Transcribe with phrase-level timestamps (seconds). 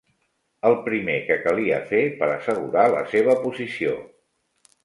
[0.69, 3.97] El primer que calia fer per assegurar la seva posició